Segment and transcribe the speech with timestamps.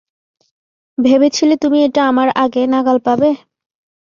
[0.97, 3.29] ভেবেছিলে তুমি এটা আমার আগে নাগাল পাবে?